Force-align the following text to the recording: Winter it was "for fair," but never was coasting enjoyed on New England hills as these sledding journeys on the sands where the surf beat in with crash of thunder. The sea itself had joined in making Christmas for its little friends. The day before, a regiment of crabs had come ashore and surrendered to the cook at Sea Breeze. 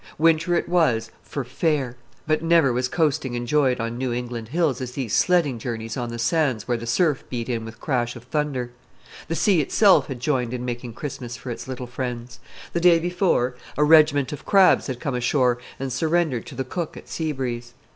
Winter 0.17 0.55
it 0.55 0.67
was 0.67 1.11
"for 1.21 1.43
fair," 1.43 1.95
but 2.25 2.41
never 2.41 2.73
was 2.73 2.87
coasting 2.87 3.35
enjoyed 3.35 3.79
on 3.79 3.99
New 3.99 4.11
England 4.11 4.47
hills 4.47 4.81
as 4.81 4.93
these 4.93 5.13
sledding 5.15 5.59
journeys 5.59 5.95
on 5.95 6.09
the 6.09 6.17
sands 6.17 6.67
where 6.67 6.75
the 6.75 6.87
surf 6.87 7.23
beat 7.29 7.47
in 7.47 7.65
with 7.65 7.79
crash 7.79 8.15
of 8.15 8.23
thunder. 8.23 8.71
The 9.27 9.35
sea 9.35 9.61
itself 9.61 10.07
had 10.07 10.19
joined 10.19 10.55
in 10.55 10.65
making 10.65 10.93
Christmas 10.93 11.37
for 11.37 11.51
its 11.51 11.67
little 11.67 11.85
friends. 11.85 12.39
The 12.73 12.81
day 12.81 12.97
before, 12.97 13.53
a 13.77 13.83
regiment 13.83 14.33
of 14.33 14.43
crabs 14.43 14.87
had 14.87 14.99
come 14.99 15.13
ashore 15.13 15.59
and 15.79 15.93
surrendered 15.93 16.47
to 16.47 16.55
the 16.55 16.63
cook 16.63 16.97
at 16.97 17.07
Sea 17.07 17.31
Breeze. 17.31 17.75